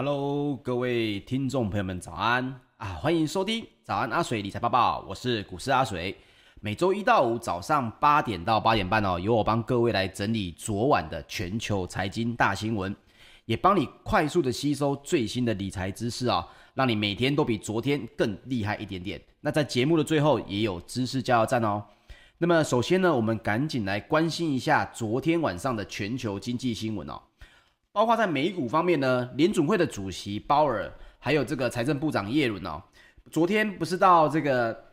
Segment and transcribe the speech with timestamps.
[0.00, 2.86] Hello，各位听众朋友们，早安啊！
[3.00, 6.16] 欢迎收听早安阿水理财报报，我是股市阿水。
[6.60, 12.94] 每周一到五早上八点到八点半哦，由我帮各位来整理昨晚的全球财经大新闻，
[13.44, 19.20] 也帮你快速的吸收最新的理财知识啊、哦，让你每天都比昨天更厉害一点点。
[19.40, 21.82] 那在节目的最后也有知识加油站哦。
[22.38, 27.20] 那么首先呢，我们赶紧来关心一下昨天晚上的全球经济新闻哦。
[27.98, 30.88] 包括在美股方面呢，联准会的主席鲍尔，
[31.18, 32.80] 还有这个财政部长耶伦哦，
[33.28, 34.84] 昨天不是到这个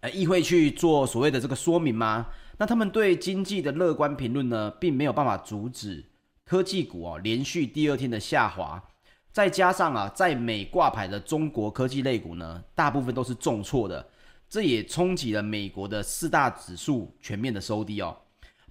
[0.00, 2.26] 呃议会去做所谓的这个说明吗？
[2.56, 6.02] 那他们对经济的乐观评论呢，并没有办法阻止
[6.46, 8.82] 科技股哦连续第二天的下滑，
[9.30, 14.08] 再加上啊，在美挂牌的中国科技类股呢，大部分都是重挫的，
[14.48, 18.16] 这也冲击了美国的四大指数全面的收低哦。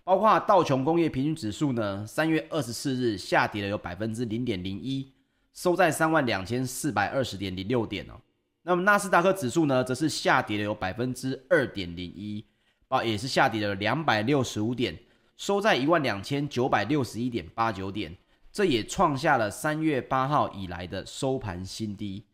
[0.03, 5.13] 包括道琼工业平均指数呢，三月二十四日下跌了有百分之零点零一，
[5.53, 8.19] 收在三万两千四百二十点零六点哦。
[8.63, 12.45] 那么纳斯达克指数呢，则是下跌了有百分之二点零一，
[12.89, 14.97] 啊，也是下跌了两百六十五点，
[15.37, 18.13] 收在一万两千九百六十一点八九点，
[18.51, 22.25] 这也创下了三月八号以来的收盘新低。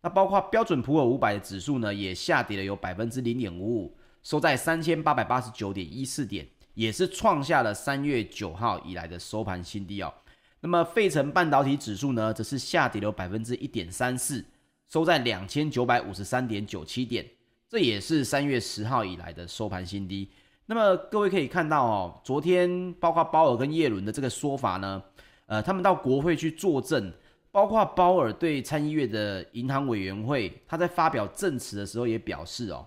[0.00, 6.46] 那包括标准普尔五百的指数呢，也下跌了有百分之零点五五，收在三千八百八十九点一四点。
[6.76, 10.12] 也是创下了三月九号以来的收盘新低哦。
[10.60, 14.44] 那么费城半导体指数呢，则是下跌了百分之一点三四，
[14.86, 17.26] 收在两千九百五十三点九七点，
[17.66, 20.30] 这也是三月十号以来的收盘新低。
[20.66, 25.02] 那么各位可以看到哦，昨天包括鲍尔跟耶伦的这个说法呢，
[25.46, 27.10] 呃，他们到国会去作证，
[27.50, 32.86] 包括鲍尔对参议院的银行委员会，他在发表证词的时候也表示哦。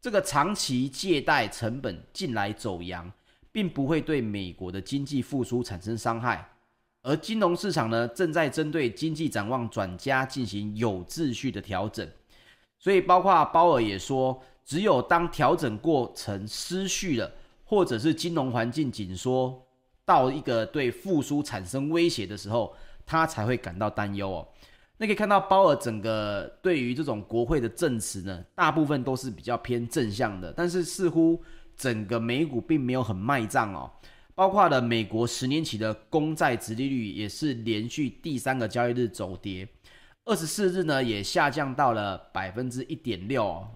[0.00, 3.12] 这个长期借贷成本近来走扬，
[3.52, 6.52] 并不会对美国的经济复苏产生伤害，
[7.02, 12.08] 而金融市场呢，正在针对经济展望转佳进行有秩序的调整。
[12.78, 17.30] 所以，包括鲍尔也说，只有当调整过程失序了，
[17.66, 19.66] 或者是金融环境紧缩
[20.06, 22.74] 到一个对复苏产生威胁的时候，
[23.04, 24.48] 他才会感到担忧哦。
[25.02, 31.42] 那可以看到鲍尔整个对于这种国会的证词呢，大部分都是比较偏正向的，但是似乎
[31.74, 33.90] 整个美股并没有很卖账哦。
[34.34, 39.66] 包括了美国十年期的公债殖利率也是连续第三个交易日走跌，
[40.26, 43.68] 二十四日呢也下降到了百分之一点六哦。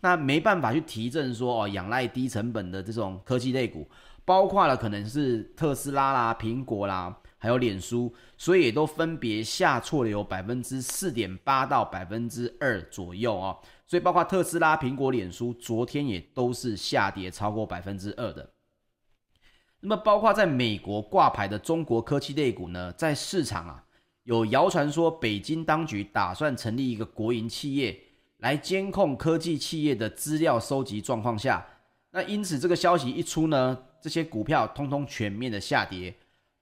[0.00, 3.88] 那没办法去提振说哦，仰赖低成本的这种科技类股，
[4.24, 7.18] 包括了可能是特斯拉啦、苹果啦。
[7.42, 13.58] 还有脸书，所以也都分别下挫了有百分之四点八到百分之二左右哦。
[13.84, 18.48] 所以包括特斯拉、苹果、脸书，昨天也都是下跌超过百分之二的。
[19.80, 23.84] 那么包括在美国挂牌的中国科技类股呢，在市场啊
[24.22, 28.00] 有谣传说，北京当局打算成立一个国营企业
[28.36, 31.66] 来监控科技企业的资料收集状况下，
[32.12, 36.14] 那因此这个消息一出呢，这些股票通通全面的下跌。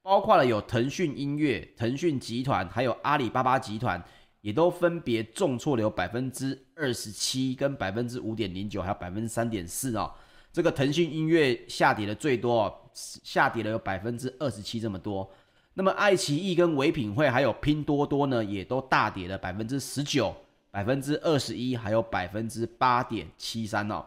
[0.03, 4.03] 包括了有腾讯音乐、腾讯集团，还有阿里巴巴集团，
[4.41, 10.11] 也都分别重挫了有百分之二十七、跟百分之五点零九，还有百分之三点四哦。
[10.53, 15.31] 这个腾讯音乐下跌的最多，下跌了有百分之二十七这么多。
[15.75, 20.35] 那么爱奇艺跟唯品会还有拼多多呢，也都大跌了百分之十九、
[20.71, 24.05] 百分之二十一，还有百分之八点七三哦。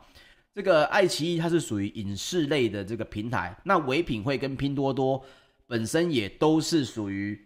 [0.54, 5.24] 这个爱奇艺它是属于影视类的这个平台，那唯品会跟拼多多。
[5.68, 7.40] 本身也都是属于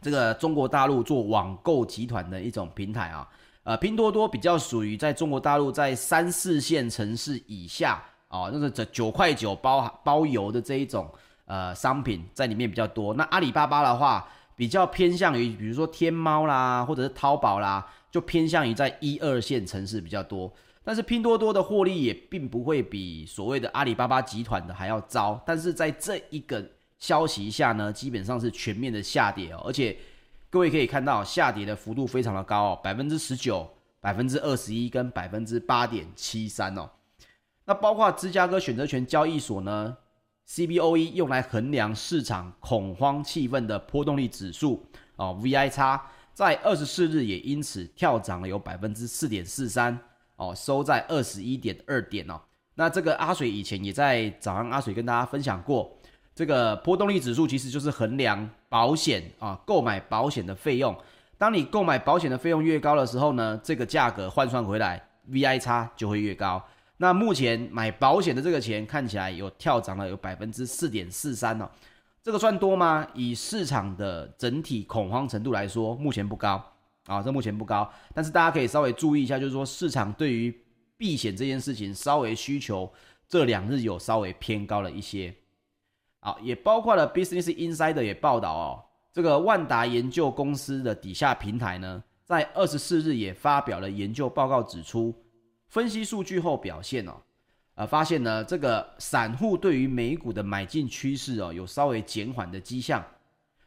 [0.00, 3.28] 这个中国大陆做网购集团的一种平台啊，
[3.62, 11.08] 呃，拼多多比较属于在中国大陆在三四线城市以下啊，那个这九块九包包邮的这一种
[11.44, 13.14] 呃商品在里面比较多。
[13.14, 20.52] 那阿里巴巴的话，比较偏向于比如说天猫啦，或者是淘宝啦，就偏向于在一二线城市比较多。
[20.82, 26.68] 但是拼多多的获利也并不会比所谓的阿里巴巴集团的还要糟，但是在这一个。
[27.02, 29.96] 消息一下呢，基本上是全面的下跌哦，而且
[30.48, 33.68] 各位可以看到下跌的幅度非常的高哦，百分之十九、
[34.00, 36.88] 百分之二十一跟百分之八点七三哦。
[37.64, 39.96] 那包括芝加哥选择权交易所呢
[40.48, 46.00] ，CBOE 用来衡量市场恐慌气氛的波动率指数哦，VIX
[46.32, 49.98] 在二十四日也因此跳涨了有百分之四点四三
[50.36, 52.40] 哦，收在二十一点二点哦。
[52.76, 55.98] 那这个阿水以前也在早上阿水跟大家分享过。
[56.34, 60.96] 这个波动率指数其实就是衡量保险啊，购买保险的费用。
[61.36, 66.62] 当你购买保险的费用越高的时候呢，这个价格换算回来，VI 差就会越高。
[66.96, 71.68] 那目前买保险的这个钱看起来有跳涨了有百分之四点四三哦。
[72.22, 73.04] 这个算多吗？
[73.12, 76.64] 以市场的整体恐慌程度来说，目前不高
[77.06, 77.90] 啊，这目前不高。
[78.14, 80.56] 但是大家可以稍微注意一下，就是说市场对于
[80.96, 82.90] 避险这件事情稍微需求
[83.28, 85.34] 这两日有稍微偏高了一些。
[86.24, 95.12] 好，也包括了 Business Insider 也报道哦，这个万达研究公司的底下平台呢，在二十四日也发表了研究报告，指出
[95.66, 97.14] 分析数据后表现哦。
[97.74, 103.04] 呃，发现呢，这个散户对于美股的买进趋势哦，有稍微减缓的迹象，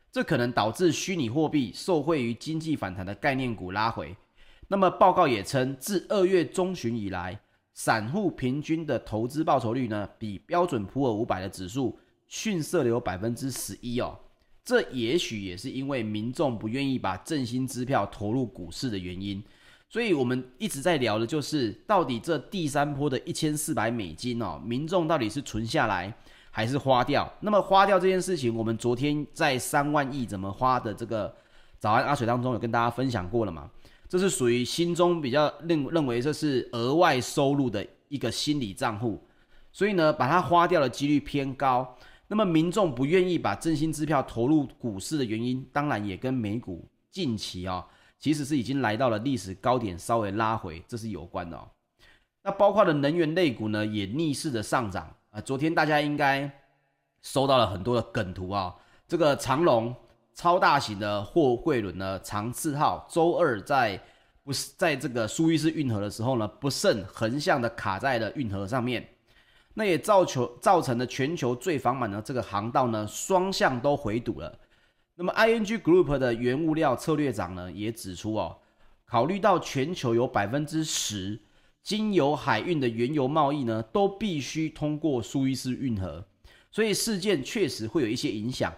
[0.10, 4.16] 这可能导致虚拟货币受惠于经济反弹的概念股拉回。
[4.70, 7.38] 那么报告也称，自二月中旬以来，
[7.74, 14.18] 散户平均的投资报酬率呢，比标准普尔五百的指数逊色了有百分之十一哦。
[14.64, 19.44] 这也许也是因为民众不愿意把振兴支票投入股市的原因。
[19.88, 26.12] 所以，我们一直在聊的就是，到底这第三波的一千四百美金哦，民众到底是存下来
[26.50, 27.32] 还是花掉？
[27.42, 31.34] 那么花掉这件事情，我们昨天在三万亿怎么花的这个
[31.78, 33.70] 早安阿水当中有跟大家分享过了嘛？
[34.10, 39.24] 这是属于心中比较认认为这是额外收入的一个心理账户，
[39.72, 41.96] 所以呢，把它花掉的几率偏高。
[42.28, 47.86] 那么民众不愿意把振兴支票投入股市的原因，当然也跟美股近期啊、哦。
[48.18, 51.68] 其实是已经来到了历史高点，稍微拉回，这是有关的哦。
[52.42, 55.42] 那包括的能源类股呢，也逆势的上涨啊。
[55.42, 56.50] 昨天大家应该
[57.22, 58.74] 收到了很多的梗图啊。
[59.08, 59.94] 这个长龙
[60.34, 64.02] 超大型的货柜轮呢，长赐号周二在
[64.44, 69.08] 不是在这个苏伊士运河的时候呢，不慎横向的卡在了运河上面，
[69.78, 74.58] 那也造球造成了全球最繁忙的这个航道呢，双向都回堵了。
[75.16, 78.58] 那么，ING Group 的原物料策略长呢也指出哦，
[79.06, 81.40] 考虑到全球有百分之十
[81.84, 86.26] 经由海运的原油贸易呢都必须通过苏伊士运河，
[86.72, 88.74] 所以事件确实会有一些影响。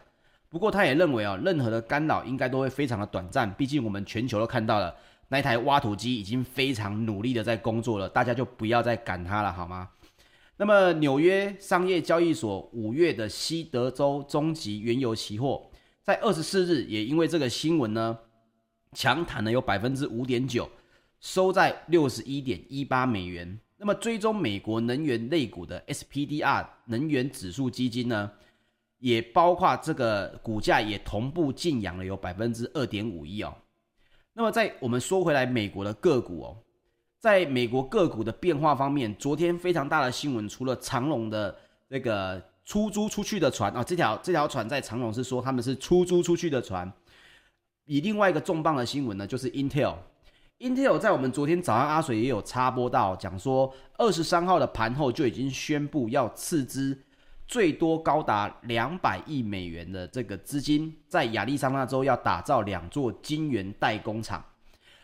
[0.50, 4.96] 不过他也认为啊，任何的干扰应该都会非常的短暂，毕竟我们全球都看到了
[5.28, 9.90] 那台挖土机已经非常努力的在工作了，大家就不要再赶它了好吗？
[10.60, 15.70] 那么纽约商业交易所五月的西德州中级原油期货。
[16.02, 18.18] 在二十四日，也因为这个新闻呢，
[18.94, 20.68] 强弹了有百分之五点九，
[21.20, 23.60] 收在六十一点一八美元。
[23.78, 28.32] 那么追踪美国能源类股的 SPDR 能源指数基金呢，
[28.98, 33.54] 也包括这个股价也同步劲扬了有百分之二点五一哦。
[34.34, 36.58] 那么在我们说回来，美国的个股哦，
[37.20, 41.56] 在美国个股的变化方面，昨天非常大的新闻，除了长荣的
[41.88, 42.42] 那个。
[42.68, 46.92] 出租出去的船啊，这条这条船在长荣是说他们是出租出去的船。
[47.86, 49.96] 以另外一个重磅的新闻呢，就是 Intel。
[50.60, 57.02] Intel 在我们昨天早上阿水也有插播到，讲说二十三号的盘后就已经宣布要斥资
[57.48, 64.44] 最多高达两百亿美元的这个资金，在亚利桑那州要打造两座晶圆代工厂，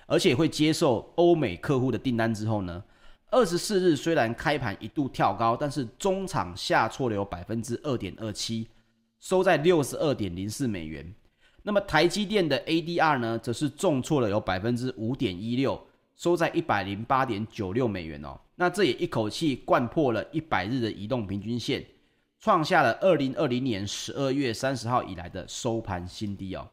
[0.06, 2.84] 而且会接受欧美客户的订单之后呢。
[3.30, 8.68] 二十四日虽然开盘一度跳高，但是中场下挫了有百分之二点二七，
[9.20, 11.12] 收在六十二点零四美元。
[11.64, 15.82] 那么台积电的 ADR 呢，则是重挫了有百分之五点一六，
[16.16, 18.40] 收在一百零八点九六美元哦。
[18.54, 21.84] 那这也一口气掼破了一百日的移动平均线，
[22.40, 26.70] 创下了二零二零年十二月三十号以来的收盘新低哦。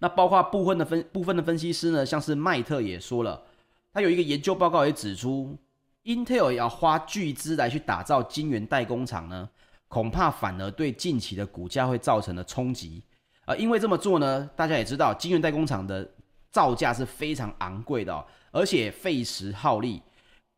[0.00, 3.40] 那包括部分的分部分的分析师呢，像是麦特也说了。
[3.92, 5.56] 他有一个研究报告也指出
[6.04, 9.48] ，Intel 要花巨资来去打造晶圆代工厂呢，
[9.88, 13.02] 恐怕反而对近期的股价会造成了冲击。
[13.44, 16.08] 啊因为这么做呢，大家也知道，晶圆代工厂的
[16.50, 20.00] 造价是非常昂贵的哦，而且费时耗力，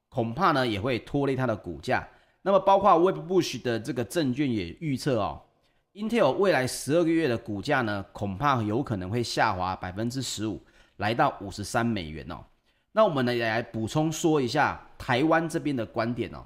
[0.09, 2.07] 恐怕呢也会拖累它的股价。
[2.43, 5.41] 那么，包括 Web Bush 的这个证券也预测哦
[5.95, 10.61] ，Intel 未来十二个月的股价呢，恐怕有可能会下滑百分之十五，
[10.97, 12.45] 来到五十三美元哦。
[12.93, 16.45] 那我们呢也来补充说一下台湾这边的观点哦，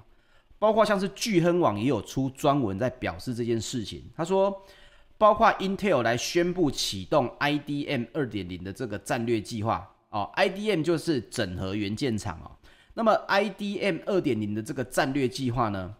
[0.58, 4.04] 包括像是巨亨网也有出专文在表示这件事情。
[4.16, 4.64] 他说，
[5.18, 12.50] 包括 Intel 来宣布启动 IDM 二点零的这个战略计划哦，IDM 就是整合元件厂哦。
[12.94, 15.94] 那么 IDM 二点零的这个战略计划呢，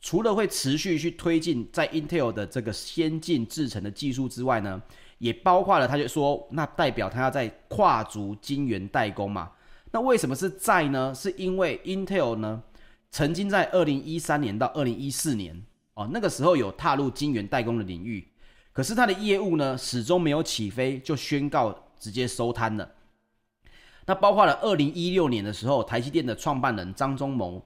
[0.00, 4.80] 除了会持续去推进在 Intel 的这个先进制程的技术之外呢，
[5.18, 9.50] 也包括了他就说，那代表他要在跨足晶圆代工嘛。
[9.90, 11.14] 那为什么是在呢？
[11.14, 12.62] 是因为 Intel 呢，
[13.10, 15.64] 曾经在二零一三年到二零一四年
[15.94, 18.28] 哦，那个时候有踏入晶圆代工的领域，
[18.72, 22.88] 可是它的业务呢，始终没有起飞，就宣告直接收摊了。
[24.06, 27.60] 那包括了二零一六年的时候，台积电的创办人张忠谋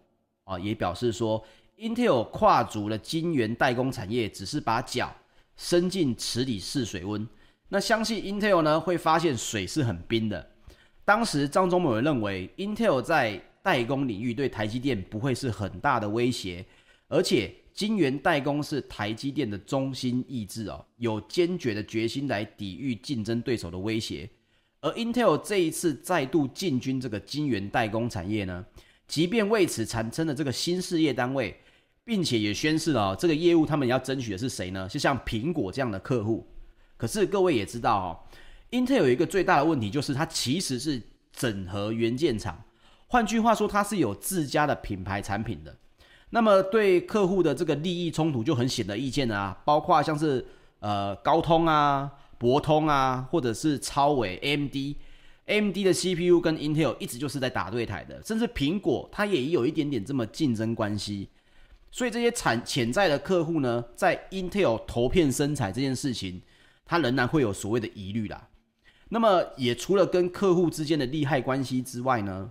[0.44, 1.44] 啊，也表示说
[1.82, 5.12] ，Intel 跨足了晶圆代工产业，只是把脚
[5.56, 7.26] 伸进池里试水温。
[7.68, 10.48] 那相信 Intel 呢会发现水是很冰的。
[11.04, 16.64] 当时张忠谋认为 Intel 在代工领域对台积电不会是很大的威胁，
[17.08, 24.30] 而且晶圆代工是台积电的中心意志哦，有坚决的决心来抵御竞争对手的威胁。
[24.80, 28.64] 而 Intel 这一次再度进军这个晶圆代工产业呢，
[29.08, 31.56] 即便为此产生了这个新事业单位，
[32.04, 34.88] 并且也宣示了，这个业务他们要争取的是谁呢？
[34.88, 36.46] 就像苹果这样的客户。
[36.96, 38.18] 可是各位也知道哦
[38.70, 41.00] ，Intel 有一个最大的问题，就是它其实是
[41.32, 42.62] 整合元件厂，
[43.08, 45.76] 换句话说，它是有自家的品牌产品的。
[46.30, 50.46] 那么对客户的这个利益冲突就很显而易见啊，包括像是
[50.80, 52.10] 呃高通啊。
[52.38, 61.28] 博通啊，或者是超伟、MD，MD 的 CPU 跟 Intel 一直就是在打对台的，甚至苹果它也有一点点这么竞争关系。
[61.92, 66.42] 所以这些产潜在的客户呢，在 Intel 投片生产这件事情，
[66.84, 68.48] 它仍然会有所谓的疑虑啦。
[69.10, 72.50] 那么也除了跟客户之间的利害关系之外呢，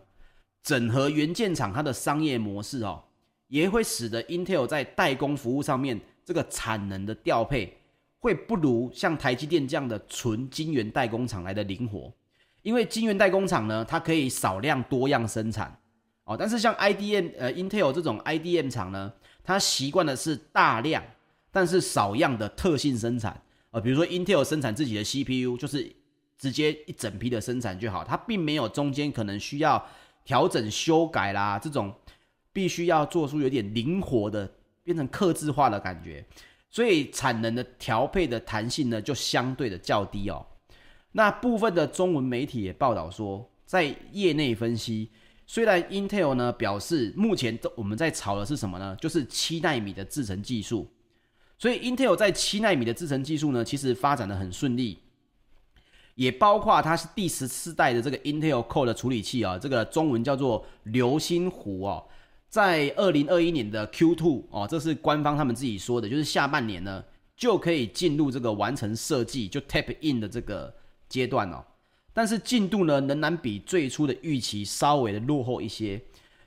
[0.64, 3.04] 整合元件厂它的商业模式哦，
[3.48, 7.80] 也会使得 Intel 在代工服务上面这个产能的调配。
[8.20, 12.14] 会不如像台积电这样的纯晶圆代工厂来的灵活，
[12.62, 15.76] 因为晶圆代工厂呢，它可以少量多样生产
[16.26, 16.38] 哦。
[16.38, 19.12] 但是像 IDM 呃 Intel 这种 IDM 厂呢，
[19.44, 21.04] 它习惯的是大量
[21.52, 25.90] 但是少样的特性生产呃，比如说 Intel 生产自己的 CPU，就是
[26.38, 29.86] 直接一整批的生产就好，它并没有中间可能需要
[30.26, 31.94] 调整修改啦，这种
[32.52, 34.52] 必须要做出有点灵活的
[34.84, 36.26] 变成客制化的感觉。
[36.70, 40.46] 所以产能的调配的弹性呢，就相对的较低哦。
[41.14, 45.10] 那部分的中文媒体也报道说，在业内分析，
[45.54, 48.96] 虽然 Intel 呢表示目前我们在炒的是什么呢？
[49.02, 50.90] 就是七奈米的制程技术。
[51.58, 55.00] 所以 Intel 在七奈米的制程技术呢，其实发展得很顺利，
[56.16, 62.08] 也包括它是第十四代的这个 Intel Core 的处理器啊，这个中文叫做流星湖哦。
[62.48, 67.04] 在二零二一年的 Q2 哦，这是官方他们自己说的，就是下半年呢
[67.36, 70.74] 就可以进入这个完成设计就 Tap In 的这个
[71.10, 71.62] 阶段哦。
[72.14, 76.02] 但是进度呢仍然比最初的预期稍微的落后一些。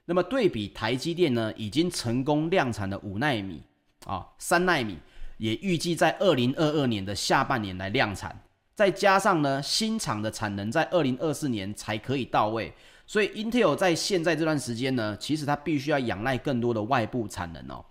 [0.05, 3.63] 那么对比台积电呢已经成功量产的五奈米
[4.05, 4.99] 啊，三奈米
[5.39, 8.39] 也预计在二零二二年的下半年来量产，
[8.75, 12.73] 再加上呢新厂的产能在二零二四年才可以到位。
[13.07, 17.85] 所以，Intel 在现在这段时间呢，其实它必须要仰赖更多的外部产能哦。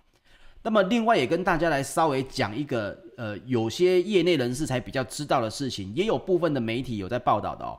[0.66, 7.78] 那么，另外也跟大家来稍微讲一个，呃，有些业内人士才比较知道的事情，也有部分的媒体有在报道的哦。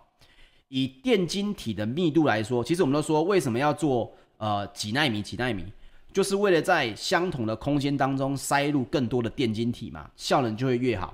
[0.67, 5.65] 以电晶体的密度来说，其实我们都说为什么要做呃几纳米几纳米，
[6.13, 11.11] 就是为了在相同的空间当中塞入更多的电晶体嘛，效能就会越好。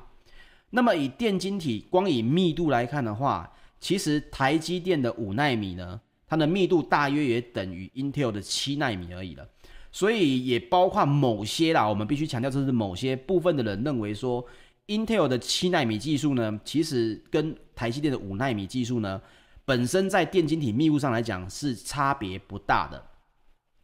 [0.71, 3.49] 那么以电晶体光以密度来看的话，
[3.79, 9.47] 其实台积电的五纳米呢，它的密度大约也等于 Intel 的七纳米而已了，
[9.91, 14.45] 所以也包括某些啦，我们必须强调，这是某些部分的人认为说
[14.88, 19.21] ，Intel 的七纳米技术呢，其实跟台积电的五纳米技术呢，
[19.65, 23.03] 本身在电晶体密度上来讲是差别不大的。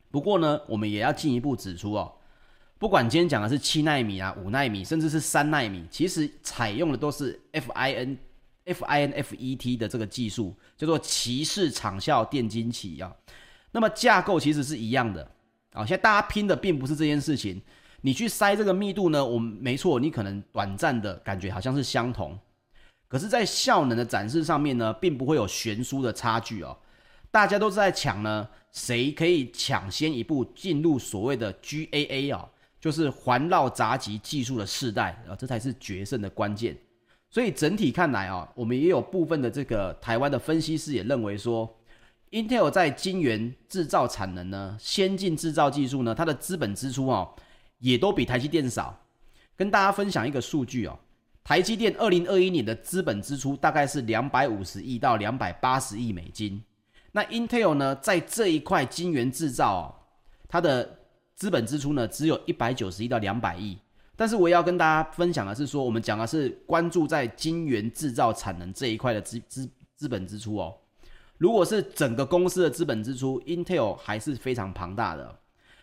[0.10, 2.13] 不过呢，我们也要进一步指出哦，
[2.78, 8.17] 不管今天讲的是七纳米啊、五纳米，甚至是三纳米，其实采用的都是 FIN。
[8.67, 13.10] FINFET 的这个技术叫做鳍式场效电晶体啊，
[13.72, 15.26] 那么架构其实是一样的
[15.73, 15.86] 啊。
[15.86, 17.62] 现在大家拼的并不是这件事情，
[18.01, 22.38] 你去塞这个密度呢，我们没错，你可能短暂的感觉好像是相同，
[23.08, 26.77] 可是，在效能的展示上面呢，并不会有悬殊的差距哦。
[27.30, 32.49] 大家都是在抢呢，谁可以抢先一步进入所谓的 GAA 啊，
[32.80, 36.75] 就是环绕闸极技术的世代啊，这才是决胜的关键。
[37.30, 41.69] 所以整体看来啊，我们也有部分的这个台湾的分析师也认为说
[42.32, 47.34] ，Intel 在晶圆制造产能呢、先进制造技术呢，它的资本支出哦，
[47.80, 48.98] 也都比台积电少。
[49.56, 51.00] 跟大家分享一个数据哦，
[51.44, 56.62] 台积电二零二一年的资本支出大概是两百五十亿到两百八十亿美金。
[57.12, 59.96] 那 Intel 呢，在这一块晶圆制造哦，
[60.48, 61.00] 它的
[61.34, 63.78] 资本支出呢，只有一百九十亿到两百亿。
[64.16, 70.76] 但是我要跟大家分享的是说，我们讲的是关注在晶圆制造产能这一块的资资资本支出哦。
[71.38, 75.39] 如果是整个公司的资本支出，Intel 还是非常庞大的。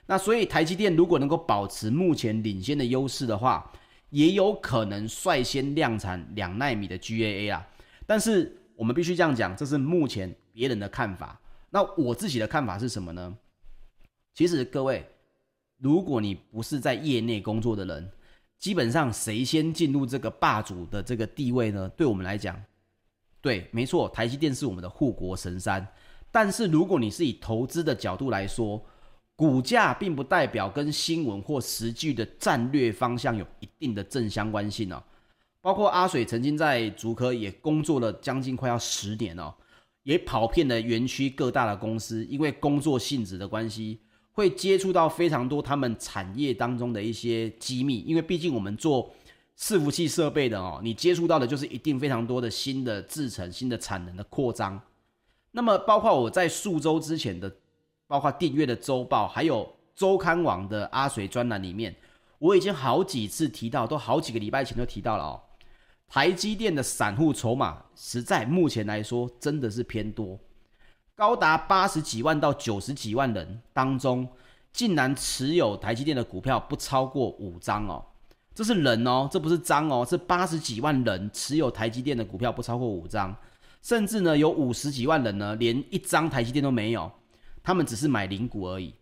[0.06, 3.72] 那所以台积电如果能够保持目前领先的优势的话，
[4.10, 7.66] 也有可能率先量产两纳米的 GAA 啊。
[8.06, 11.40] 但是我们必须这样讲，这是目前别人的看法。
[11.70, 13.36] 那我自己的看法是什么呢？
[14.34, 15.08] 其实各位，
[15.78, 18.10] 如果你不是在业内工作的人，
[18.58, 21.88] 基本上谁先进入这个霸主的这个地位呢？
[21.96, 22.60] 对我们来讲，
[23.44, 25.86] 对，没错，台积电是我们的护国神山。
[26.32, 28.82] 但是如果你是以投资的角度来说，
[29.36, 35.02] 股价并不代表跟新闻或实际的战略方向有一定的正相关性哦。
[35.60, 39.52] 包括阿水曾经在竹科也工作了将近快要十年哦，
[40.04, 44.00] 也跑遍了园区各大的公司，因为工作性质的关系，
[44.32, 47.98] 会接触到非常多他们产业当中的一些机密。
[48.06, 49.14] 因为毕竟我们做
[49.58, 54.80] 伺服器设备的哦，你接触到的就是一定非常多的新的制程、新的产能的扩张。
[55.52, 57.54] 那么包括我在数周之前的。
[58.06, 61.92] 包括订阅的周报，还有周刊网的阿水专栏里面，
[62.38, 65.40] 我已经好几次提到，都好几个礼拜前就提到了哦。
[66.06, 70.38] 台积电的散户筹码，实在目前来说真的是偏多，
[71.14, 74.28] 高达八十几万到九十几万人当中，
[74.70, 78.04] 竟然持有台积电的股票不超过五张哦。
[78.54, 83.34] 这是人哦，这不是张哦，是八十几万人持有台积电的股票不超过五张，
[83.82, 87.10] 甚至呢有五十几万人呢连一张台积电都没有。
[87.64, 88.94] 他们只是买零股而已，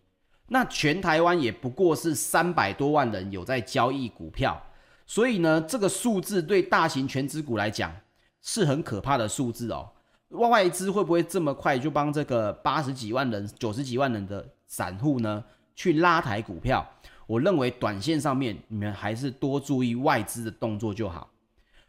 [0.47, 4.59] 那全台湾也不过是三百多万人有在交易股票，
[5.05, 7.93] 所以呢，这个数字对大型权值股来讲
[8.41, 9.89] 是很可怕的数字哦。
[10.29, 15.43] 外资会不会这么快就帮这个八十几万人、九十几万人的散户呢
[15.75, 16.83] 去拉抬股票？
[17.27, 21.29] 我认为短线上面你们还是多注意外资的动作就好。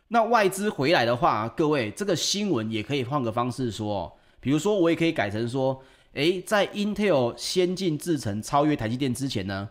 [0.09, 5.83] 那外资回来的话，各位这个新闻也可以换个方式说，比如说我也可以改成说。
[6.15, 9.69] 诶，在 Intel 先进制程超越台积电之前呢，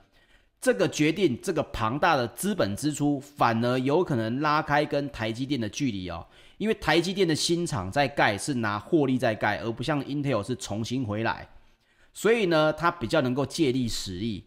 [0.60, 6.28] 这个决定这个庞大的资本支出，反而有可能拉开跟台积电的距离哦。
[6.58, 11.48] 因为台积电的新厂在盖是拿获利在盖，而不像 Intel 是重新回来，
[12.12, 14.44] 所以呢，它比较能够借力使力。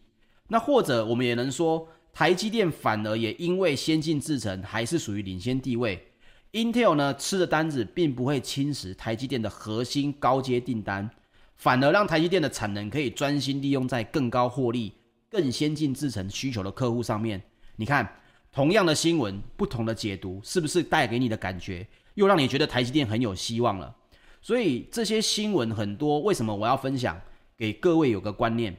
[0.47, 6.07] 那或者我们也能说，台积电反而也因为先进制程还是属于领先地位
[6.53, 11.09] ，Intel 呢吃的单子并不会侵蚀台积电的核心高阶订单。
[11.55, 14.93] 反而让台积电的产能可以专心利用在更高获利、
[15.27, 17.41] 更先进制程需求的客户上面。
[17.75, 18.07] 你看，
[18.51, 23.95] 同样的新闻，不同的解读，是不是带给你的感觉又让你觉得台积电很有希望了？
[24.39, 27.19] 所以这些新闻很多，为什么我要分享
[27.57, 28.77] 给各位有个观念？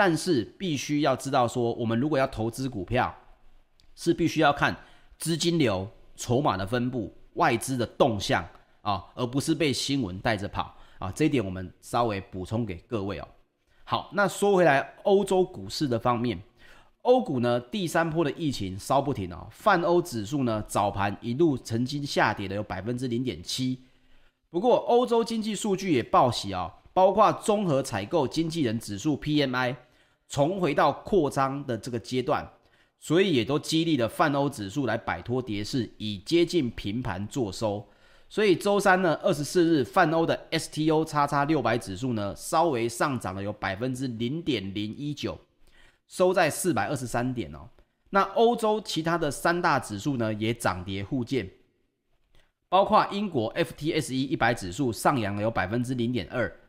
[0.00, 3.14] 但是必须要知道说，我们如果要投资股票，
[3.94, 4.74] 是必须要看
[5.18, 5.86] 资金流、
[6.16, 8.42] 筹码的分布、外资的动向
[8.80, 10.74] 啊，而不是被新闻带着跑。
[10.98, 13.28] 啊，这一点我们稍微补充给各位哦。
[13.84, 16.42] 好，那说回来，欧洲股市的方面，
[17.02, 23.78] 欧股呢第三波的疫情烧不停哦，泛欧指数呢早盘一路曾经下跌了有百分之零点七。
[24.48, 29.76] 不过欧洲经济数据也报喜啊、哦，包括综合采购经纪人指数 PMI
[30.30, 32.48] 重回到扩张的这个阶段，
[33.00, 37.86] 所以也都激励了泛欧指数来摆脱跌势，以接近平盘做收。
[38.28, 45.36] 所以周三呢，二十四日泛欧的 STO 叉叉六百指数呢，稍微上涨了有百分之零点零一九，
[46.06, 47.68] 收在四百二十三点哦。
[48.10, 51.50] 那欧洲其他的三大指数呢，也涨跌互见，
[52.68, 56.59] 包括英国 FTSE 一百指数上扬了有百分之零点二，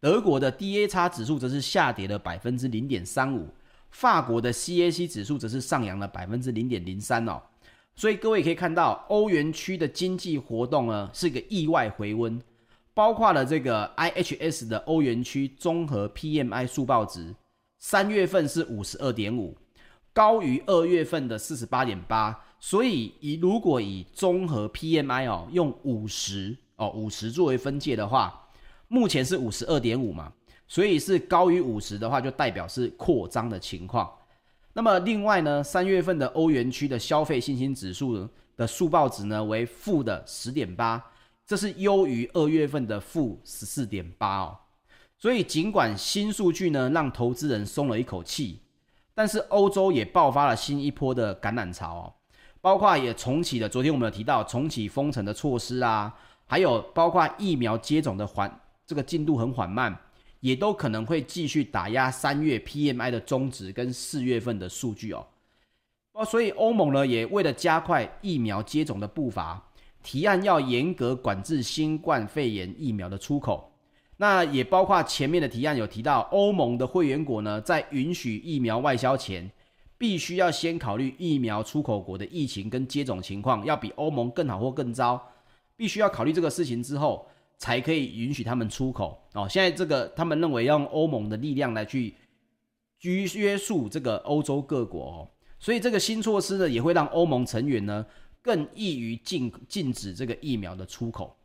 [0.00, 3.48] 德国的 DAX 指数则是下跌了百分之零点三五，
[3.90, 7.40] 法国的 CAC 指数则是上扬了百分之零点零三哦。
[7.94, 12.38] 所以各位可以看到，欧元区的经济活动呢是个意外回温，
[12.92, 17.34] 包括了这个 IHS 的欧元区综合 PMI 速报值，
[17.78, 19.56] 三月份是五十二点五，
[20.12, 22.38] 高于二月份的四十八点八。
[22.60, 28.45] 所以以如果以综合 PMI 哦用五十哦五十作为分界的话，
[28.88, 30.32] 目前是五十二点五嘛，
[30.68, 34.10] 所以是高于五十的话，就代表是扩张的情况。
[34.72, 41.02] 那么另外呢，三月份的欧元区的消费信心指数的速报值呢为负的十点八，
[41.46, 44.58] 这是优于二月份的负十四点八哦。
[45.18, 48.60] 所以尽管新数据呢让投资人松了一口气，
[49.14, 52.12] 但是欧洲也爆发了新一波的感染潮哦，
[52.60, 56.14] 包括也重启了昨天我们有提到重启封城的措施啊，
[56.46, 59.96] 还有包括疫苗接种的环这个进度很缓慢。
[60.40, 65.26] 也都可能会继续打压三月 PMI 的终值跟四月份的数据哦。
[66.12, 69.60] 哦，所以欧盟呢也为了加快疫苗接种的步伐，
[70.04, 73.72] 提案要严格管制新冠肺炎疫苗的出口。
[74.18, 79.50] 那也包括前面的提案有提到，欧盟的会员国呢在允许疫苗外销前，
[79.98, 85.20] 必须要先考虑疫苗出口国的疫情跟接种情况，要比欧盟更好或更糟，
[85.76, 87.26] 必须要考虑这个事情之后。
[87.58, 89.48] 才可以允许他们出口哦。
[89.48, 92.14] 现在这个他们认为要用欧盟的力量来去
[92.98, 98.04] 拘约束这个欧洲各国哦，所以这个新措施呢，也会让欧盟成员呢
[98.42, 101.36] 更易于禁禁止这个疫苗的出口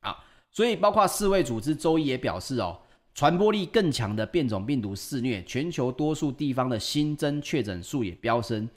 [0.00, 0.16] 啊。
[0.50, 2.78] 所以包括世卫组织周一也表示哦，
[3.14, 8.68] 传播力更强的变种病毒肆虐，全球多数地方的新增确诊数也飙升。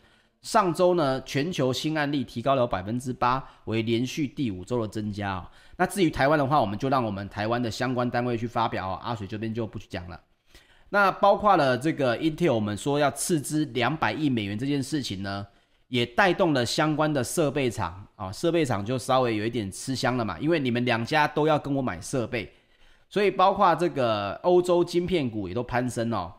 [0.42, 5.48] 上周呢，全球新案例提高了百分之八，为连续第五周的增加哦。
[5.78, 9.00] 那至于台湾的话，我们就让我们台湾的相关单位去发表哦。
[9.04, 10.20] 阿水这边就不去讲了。
[10.90, 15.46] 那包括了这个 Intel，我们说要斥资两百亿美元这件事情呢，
[15.90, 22.50] 也带动了相关的设备厂啊，设备厂就稍微有一点吃香了嘛，因为你们两家都要跟我买设备，
[23.10, 26.32] 所以包括这个欧洲晶片股也都攀升哦。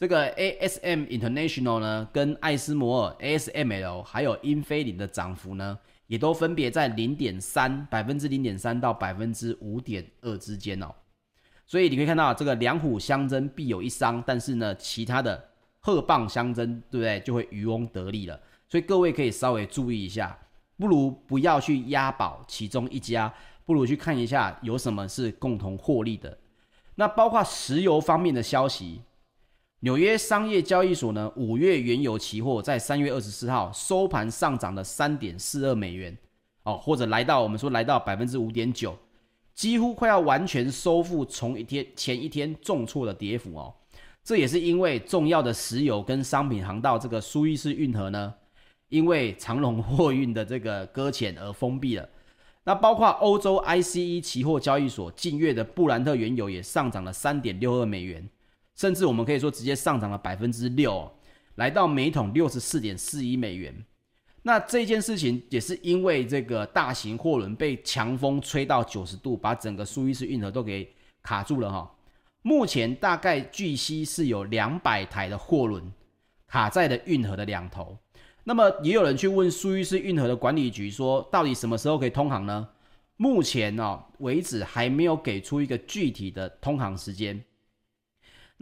[0.00, 10.90] 这个 ASM International 呢，跟艾斯摩尔 ASML 还有英飞凌的涨幅呢，也都分别在零点三百分之零点三到百分之五点二之间哦。
[11.66, 17.20] 所以你可以看到，这个两虎相争必有一伤，但是呢，其他的鹤蚌相争，对不对？
[17.20, 18.40] 就会渔翁得利了。
[18.70, 20.34] 所以各位可以稍微注意一下，
[20.78, 23.30] 不如不要去押宝其中一家，
[23.66, 26.38] 不如去看一下有什么是共同获利的。
[26.94, 29.02] 那包括石油方面的消息。
[29.82, 36.14] 纽约商业交易所呢，五月原油期货在三月二十四号收盘上涨了三点四二美元，
[36.64, 38.94] 哦，或者来到我们说来到百分之五点九，
[39.54, 43.74] 几乎快要完全收复从一天前一天重挫的跌幅哦。
[44.22, 48.34] 这也是因为重要的石油跟商品航道这个苏伊士运河呢，
[48.90, 52.06] 因为长龙货运的这个搁浅而封闭了。
[52.64, 58.28] 那包括欧洲 ICE 期货交易所近月的布兰特原油也上涨了三点六二美元。
[58.80, 61.06] 甚至我们可以说直接上涨了百分之六，
[61.56, 63.74] 来到每桶六十四点四一美元。
[64.40, 70.90] 那这件事情也是因为这个大型货轮被强风吹到九十度，把整个苏伊士运河都给
[71.22, 71.94] 卡住了哈。
[72.40, 75.92] 目前大概据悉是有两百台的货轮
[76.46, 77.94] 卡在了运河的两头。
[78.44, 82.66] 那么也有人去问苏伊士运河的管理局说，到底什么时候可以通航呢？
[83.18, 87.44] 目前哦为止还没有给出一个具体的通航时间。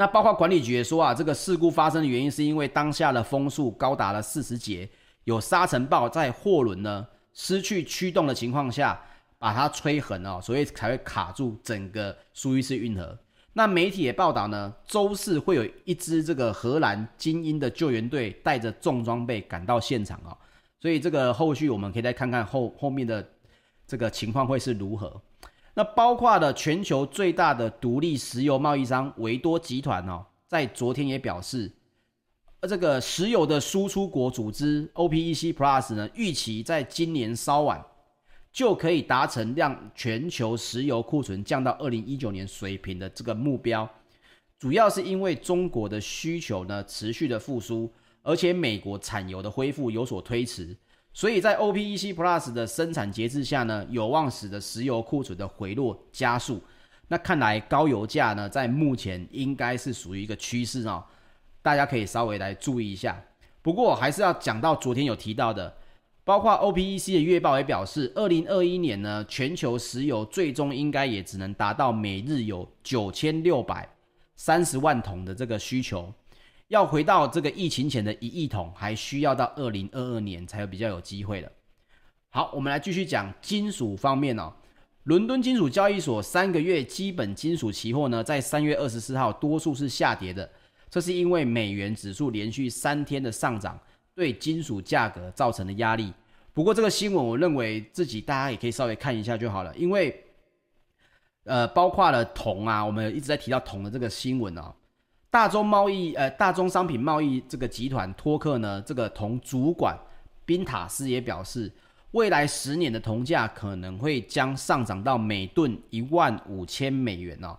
[0.00, 4.88] 那包括管理局也说啊，这个事故发生的原因是因为当下的风速高达了四十节，
[5.24, 8.96] 有沙尘暴在货轮呢失去驱动的情况下，
[9.40, 13.18] 把它吹横哦，所以才会卡住整个苏伊士运河。
[13.54, 20.30] 那媒体也报道呢，周四会有一支这个荷兰精英的救援队带着重装备赶到现场哦，
[20.78, 23.28] 所以这个后续我们可以再看看后后面的
[23.84, 25.20] 这个情况会是如何。
[25.78, 31.70] 那包括了全球最大的独立石油贸易商维多集团哦，在昨天也表示，
[32.62, 37.80] 这个石油的输出国组织 OPEC Plus 呢，预期在今年稍晚
[38.50, 43.88] 就可以达成让全球石油库存降到二零一九年水平的这个目标，
[44.58, 47.88] 主要是因为中国的需求呢持续的复苏，
[48.24, 50.76] 而且美国产油的恢复有所推迟。
[51.12, 56.62] 所以在 OPEC Plus 的生产节制下呢，有望使得石油库存的回落加速。
[57.08, 61.02] 那看来高油价呢，在目前应该是属于一个趋势哦，
[61.62, 63.20] 大家可以稍微来注意一下。
[63.62, 65.74] 不过还是要讲到昨天有提到的，
[66.22, 73.88] 包括 OPEC 的月报也表示，二零二一年呢，全球石油最终应该也只能达到每日有九千六百
[74.36, 76.12] 三十万桶的这个需求。
[76.68, 81.50] 要回到这个疫情前的一亿桶，还需要到二零二二年才有比较有机会了。
[82.28, 84.52] 好，我们来继续讲金属方面哦。
[85.04, 90.48] 伦敦金属交易所三个月基本金属期货呢，在三月二十四号多数是下跌的，
[90.90, 93.78] 这是因为美元指数连续三天的上涨，
[94.14, 96.12] 对金属价格造成的压力。
[96.52, 100.22] 不过这个新闻，我认为自己大家也可以稍微看一下就好了，因为
[101.44, 104.74] 呃，包括了铜啊，我们一直在提到铜的这个新闻哦。
[105.30, 109.94] 大宗贸易，呃，大宗商品贸易这个集团托克呢，这个铜主管
[110.46, 111.70] 宾塔斯也表示，
[112.12, 117.54] 未来十年的铜价可能会将上涨到每吨一万五千美元哦。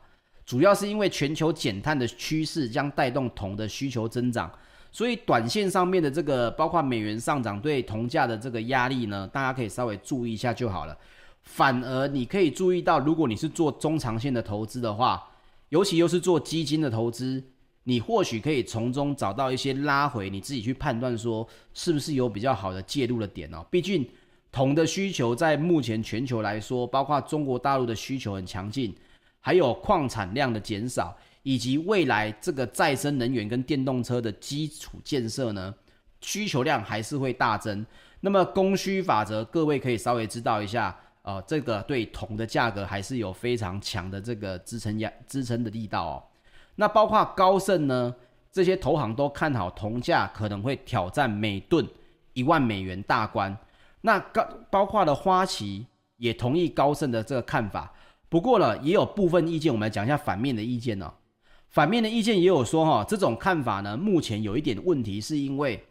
[0.48, 4.52] 主要是因为全球减碳的趋势将带动铜的需求增长，
[4.92, 10.98] 所以短线上面的这个包括美元上涨对铜价的这个压力呢，大家可以稍微注意一下就好了。
[11.44, 15.24] 反而你可以注意到，如果你是做中长线的投资的话，
[15.70, 17.44] 尤其又是做基金的投资。
[17.90, 23.66] 你或许可以从中找到一些拉回，你自己去判断说是不是有比较好的介入的点哦。
[23.72, 24.08] 毕竟
[24.52, 28.96] 铜的需求在目前全球来说，包括中国大陆的需求很强劲，
[29.40, 35.74] 还有矿产量的减少，以及未来这个再生能源跟电动车的基础建设呢，
[36.22, 37.84] 需求量还是会大增。
[38.22, 46.24] 那么供需法则，各位可以稍微知道一下，呃，这个对铜的价格还是有非常强的这个支撑压支撑的力道哦。
[46.80, 48.16] 那包括高盛呢，
[48.54, 51.86] 这些投行都看好铜价可能会挑战每吨
[52.32, 53.56] 一万美元大关。
[54.00, 57.94] 那高包括了花旗也同意高盛的这个看法。
[58.30, 61.12] 不过呢，也有部分意见，我们来讲一下反面的意见哦。
[61.68, 65.86] 反面的意见也有说哈，这种看法呢，目前有一点问题，是因为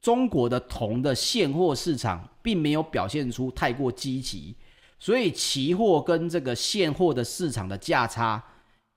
[0.00, 4.54] 中国的铜的现货市场并没有表现出太过积极，
[5.00, 8.40] 所以期货跟这个现货的市场的价差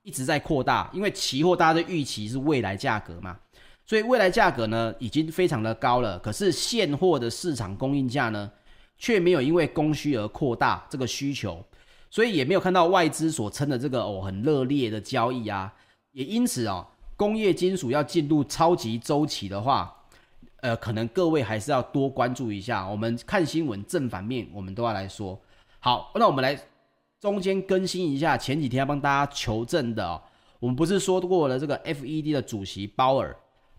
[0.06, 0.88] 一直在扩大。
[0.92, 3.36] 因为期货大家的预期是未来价格嘛，
[3.84, 6.16] 所以未来价格呢已经非常的高了。
[6.20, 8.50] 可是现货的市场供应价呢，
[8.96, 11.62] 却没有因为供需而扩大这个需求。
[12.08, 15.74] 所以也没有看到外资所称的这个哦很热烈的交易啊，
[16.12, 19.92] 也因此哦，工业金属要进入超级周期的话，
[20.60, 22.88] 呃，可能各位还是要多关注一下。
[22.88, 25.38] 我们看新闻正反面，我们都要来说。
[25.80, 26.58] 好，那我们来
[27.20, 30.22] 中间更新一下前几天要帮大家求证的哦，
[30.60, 33.34] 我们不是说过了这个 FED 的主席鲍尔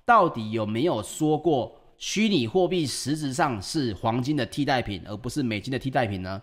[0.06, 6.41] 到底有没有说过虚拟货币实质上是黄金的替代品，而不是美金的替代品呢？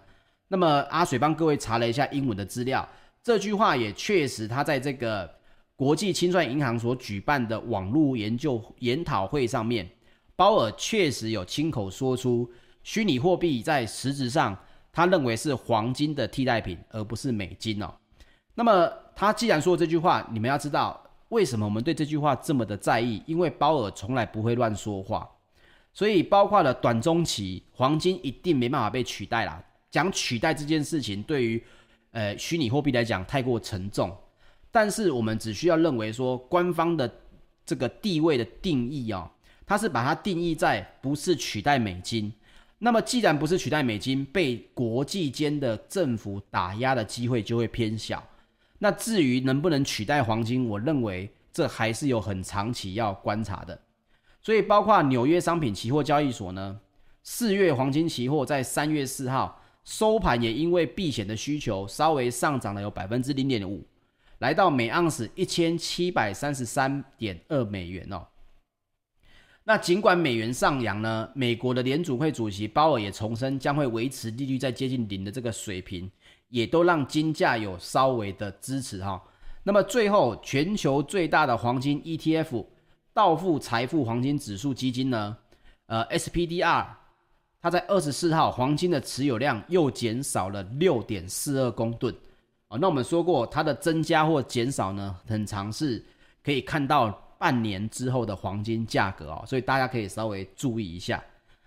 [0.49, 2.89] 那么阿水帮各位查了一下英文的资料，
[3.23, 5.29] 这句话也确实，他在这个
[5.75, 9.89] 国际清算银行所举办的网络研究研讨会上面，
[10.37, 12.49] 鲍尔确实有亲口说出，
[12.83, 14.57] 虚拟货币在实质上，
[14.95, 17.93] 他认为是黄金的替代品，而不是美金哦。
[18.55, 23.21] 那么他既然说这句话，你们要知道为什么我们对这句话这么的在意？
[23.27, 25.29] 因为鲍尔从来不会乱说话，
[25.93, 29.61] 所以包括了短中期，黄金一定没办法被取代啦。
[29.91, 31.63] 讲取代这件事情，对于
[32.13, 34.17] 呃虚拟货币来讲太过沉重，
[34.71, 37.13] 但是我们只需要认为说，官方的
[37.67, 39.29] 这个地位的定义、哦，
[39.67, 42.33] 它是把它定义在不是取代美金。
[42.79, 48.23] 那么既然不是取代美金，被国际间的政府打压的机会就会偏小。
[48.79, 53.79] 那至于能不能取代黄金，我认为这还是有很长期要观察的。
[54.43, 56.81] 所以包括纽约商品期货交易所呢，
[57.23, 59.61] 四月黄金期货在三月四号。
[59.85, 63.87] 收盘也因为避险的需求，稍微上涨了有百分之零点五，
[64.39, 68.27] 来到每盎司一千七百三十三点二美元哦。
[69.67, 76.11] 那尽管美元上扬呢，美国的联储会主席鲍尔也重申将会维持利率在接近零的这个水平，
[76.49, 79.23] 也都让金价有稍微的支持哈。
[79.63, 82.65] 那么最后，全球最大的黄金 ETF
[83.15, 85.37] 道富财富黄金指数基金呢，
[85.87, 86.87] 呃 SPDR。
[87.63, 92.15] 它在二十四号黄金的持有量又减少了六点四二公吨，
[92.69, 96.05] 哦，那我们说过它的增加或减少呢，很常是
[96.43, 101.23] 可以看到半年之后的黄金价格哦，所以大家可以稍微注意一下。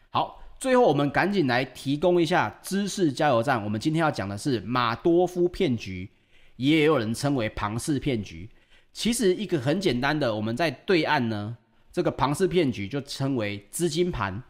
[0.09, 3.63] 好，最后我们赶紧来提供一下知识加油站。
[3.63, 6.09] 我们今天要讲的是马多夫骗局，
[6.55, 8.49] 也有人称为庞氏骗局。
[8.91, 11.55] 其实一个很简单的，我们在对岸呢，
[11.91, 14.41] 这个庞氏骗局就称为资金盘。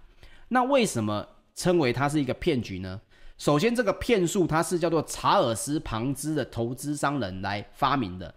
[0.48, 1.28] 那为什么？
[1.54, 3.02] 称为它是一个骗局呢？
[3.38, 8.34] 首先，这个骗术它是叫做查尔斯·庞兹的投资商人来发明的。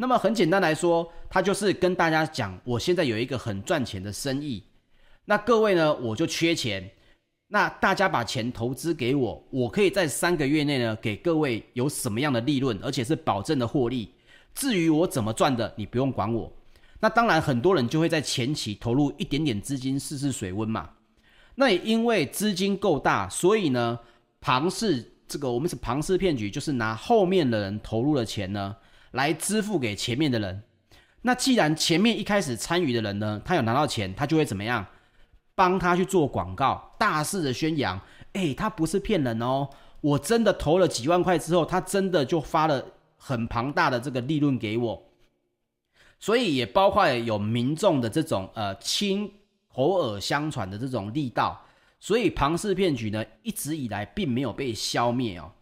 [0.00, 4.64] 那么很简单来说，他就是跟大家讲，我现在有一个很赚钱的生意。
[5.26, 6.90] 那各位呢，我就缺钱。
[7.48, 14.14] 那大家把钱投资给我，我可以在三个月内呢，给各位有什么样的利润，而且是保证的获利。
[14.54, 16.50] 至于我怎么赚的，你不用管我。
[16.98, 20.88] 那当然，很多人就会在前期投入一点点资金试试水温嘛。
[21.56, 23.98] 那也因为资金够大，所以呢，
[24.40, 28.74] 庞氏这个我们是庞氏骗局，就是拿后面的人投入的钱呢，
[29.12, 30.62] 来支付给前面的人。
[31.22, 34.86] 那既然前面一开始参与的人呢，他有拿到钱，他就会怎么样？
[35.54, 38.00] 帮他去做广告，大肆的宣扬，
[38.32, 39.68] 诶，他不是骗人哦，
[40.00, 42.84] 我真的投了几万块之后，他真的就发了
[43.16, 45.02] 很庞大的这个利润给我。
[46.18, 49.32] 所以也包括有民众的这种呃亲。
[49.72, 51.64] 口耳相传的这种力道，
[52.00, 55.52] 所以庞氏骗局呢，一直以来并没有被消灭哦。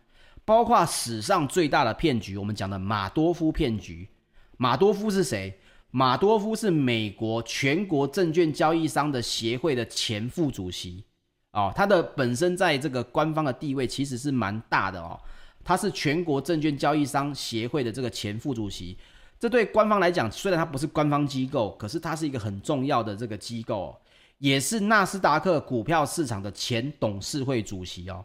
[0.49, 4.09] 包括史上最大的骗局，我们讲的马多夫骗局。
[4.57, 5.53] 马多夫是谁？
[5.91, 11.05] 马多夫是美国全国证券交易商的协会的前副主席
[11.53, 11.71] 哦。
[11.77, 15.21] 他的本身在这个官方的地位其实是蛮大的哦。
[15.63, 18.97] 他是全国证券交易商协会的这个前副主席。
[19.39, 23.97] 这对官方来讲，虽然他不是官方机构，可是他是一个很重要的这个机构哦，
[24.39, 28.25] 也是纳斯达克股票市场的前董事会主席哦。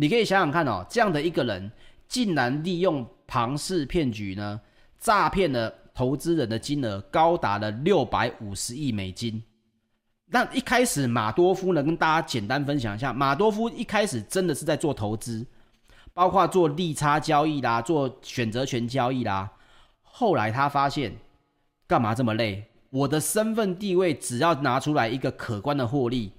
[0.00, 1.70] 你可以想想看哦，这样的一个人，
[2.08, 4.58] 竟然利用庞氏骗局呢，
[4.98, 9.42] 诈骗了投资人的金额高达了六百五十亿美金。
[10.28, 15.46] 那一开始马多夫呢，跟大家简单分享一下，马多夫一开始真的是在做投资，
[16.14, 19.52] 包括做利差交易啦，做选择权交易啦。
[20.00, 21.14] 后来他发现，
[21.86, 22.64] 干嘛这么累？
[22.88, 26.32] 我的身份地位只要拿出来一个可观的获利，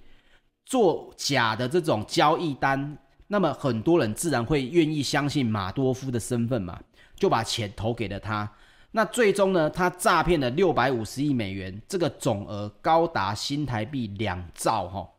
[0.65, 2.97] 做假的这种交易单，
[3.31, 6.77] 那么很多人自然会愿意相信马多夫的身份嘛，
[7.15, 8.51] 就把钱投给了他。
[8.91, 15.09] 那最终呢，他诈骗了六百五十亿美元，这个总额高达新台币两兆哈。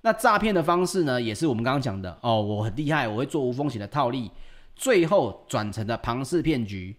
[0.00, 4.28] 那诈骗的方式呢，也是我们刚刚讲的哦，我很厉害，我会做无风险的套利，
[4.74, 6.96] 最后转成了庞氏骗局。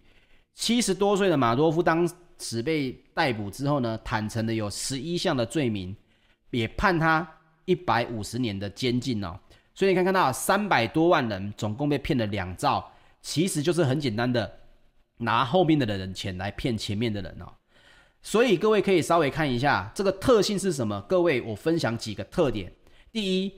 [0.54, 5.94] 七十多岁的马多夫当时被逮捕之后呢，坦诚的有十一项的罪名，
[6.50, 7.30] 也判他
[7.66, 9.38] 一百五十年的监禁哦。
[9.76, 14.50] 所以你看看到，三百多万人总共被骗了两兆，其实就是很简单的
[15.18, 17.52] 拿后面的人钱来骗前面的人哦。
[18.22, 20.98] 所以各位可以稍微看一下这个特性是什么。
[21.02, 22.72] 各位，我分享几个特点。
[23.12, 23.52] 第一，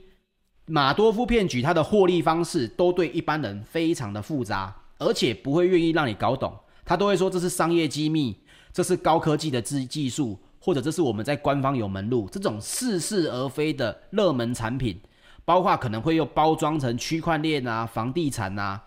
[0.65, 6.53] 马多夫骗局它的获利方式都对一般人非常的复杂，而且不会愿意让你搞懂。
[6.83, 8.35] 他都会说这是商业机密，
[8.73, 12.27] 这是高科技的技技术，或者这是我们在官方有门路。
[12.29, 14.99] 这种似是而非的热门产品，
[15.49, 18.79] 包括可能会又包装成区块链啊、房地产啊。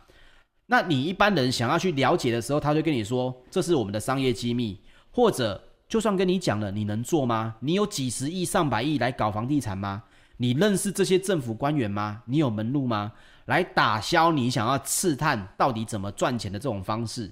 [0.66, 4.78] 那你一般人想要去了解的时候，他就跟你说这是我们的商业机密，
[5.10, 7.56] 或者就算跟你讲了，你能做吗？
[7.58, 10.04] 你有几十亿、上百亿来搞房地产吗？
[10.36, 12.22] 你认识这些政府官员吗？
[12.26, 13.10] 你有门路吗？
[13.46, 17.28] 来打消你想要刺探到底怎么赚钱的这种方式。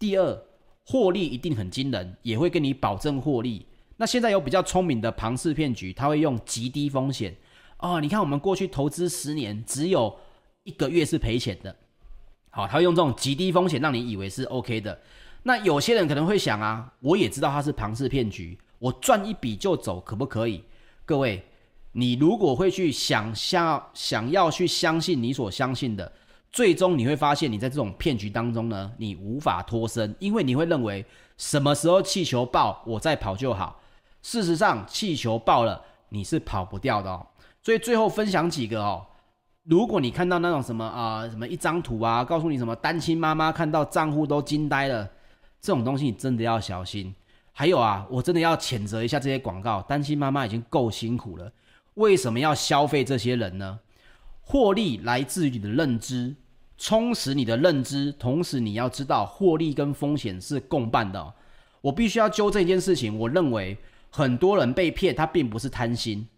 [0.00, 0.42] 第二，
[0.84, 3.68] 获利一定很惊人，也会跟你保证获利。
[3.98, 7.32] 那现在有比较聪明的庞氏骗局，他会用极低风险
[7.84, 8.00] 哦。
[8.00, 10.16] 你看我们过去投资十年，只有
[10.62, 11.74] 一个月是赔钱的。
[12.50, 14.98] 好，他会用这种极低风险，让你以为是 OK 的。
[15.42, 20.64] 那有些人可能会想啊，我也知道他是庞氏骗局，我赚一笔就走，可不可以？
[21.04, 21.44] 各位，
[21.92, 26.10] 你如果会去想象，想要去相信你所相信的。
[26.50, 31.04] 最终你会发现，你在这种骗局当中呢，你无法脱身，因为你会认为
[31.36, 33.80] 什么时候气球爆，我再跑就好。
[34.22, 37.26] 事实上，气球爆了，你是跑不掉的哦。
[37.64, 39.06] 所以最后分享几个哦，
[39.62, 45.10] 如果你看到那种什么啊、什么一张图啊，告诉你什么单亲妈妈看到账户都惊呆了，
[45.62, 47.14] 这种东西你真的要小心。
[47.52, 51.50] 还有啊，我真的要谴责一下这些广告，单亲妈妈已经够辛苦了，
[51.94, 53.80] 为什么要消费这些人呢？
[54.42, 56.36] 获利来自于你的认知。
[56.76, 61.32] 充实你的认知，同时你要知道获利跟风险是共伴的。
[61.80, 63.78] 我必须要纠正一件事情，我认为
[64.10, 66.28] 很多人被骗，他并不是贪心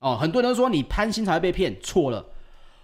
[0.00, 0.16] 哦。
[0.16, 2.24] 很多人都说你贪心才会被骗，错了。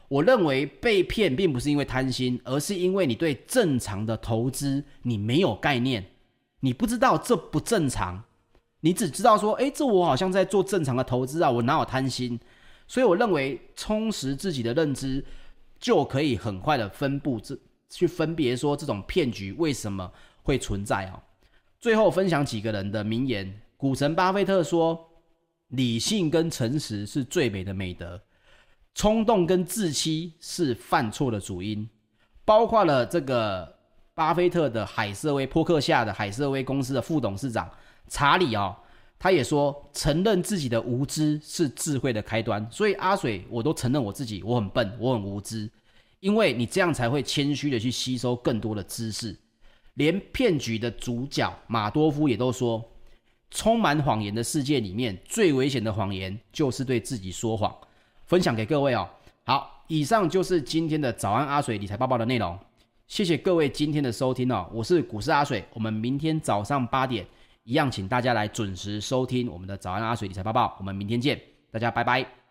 [0.08, 6.04] 我认为被骗并不是因为贪心，而是因为你对正常的投资你没有概念，
[6.60, 8.24] 你不知道这不正常，
[8.80, 12.38] 你只知道说，诶，这我好像在做正常的投资啊，我哪有贪心？
[12.86, 15.24] 所以我认为充实自己的认知。
[15.82, 17.58] 就可以很快的分布这
[17.90, 20.08] 去分别说这种骗局为什么
[20.44, 21.18] 会存在哦。
[21.80, 25.10] 最后分享几个人的名言，股神巴菲特说
[25.72, 28.18] ：“理性跟诚实是最美的美德，
[28.94, 31.86] 冲动跟自欺是犯错的主因。”
[32.44, 33.72] 包括了这个
[34.14, 37.70] 巴菲特的海瑟威波克夏的海瑟威公司的副董事长
[38.08, 38.76] 查理哦，
[39.18, 45.70] 他也说：“承认自己的无知是智慧的开端。”所以阿水，我都承认我自己，我很笨，我很无知。
[46.18, 49.38] 因为你这样才会谦虚的去吸收更多的知识，
[49.94, 52.84] 连骗局的主角马多夫也都说，
[53.52, 57.72] 充满谎言的世界里面，最危险的谎言就是对自己说谎。
[58.24, 59.08] 分享给各位哦。
[59.44, 62.58] 好，以上就是今天的早安阿水理财报报的内容。
[63.06, 67.26] 谢谢各位今天的收听哦，我是股市阿水，我们明天早上八点
[67.64, 70.74] 一样，请大家来准时收听我们的早安阿水理财报报。
[70.78, 71.40] 我们明天见，
[71.70, 72.41] 大家拜拜。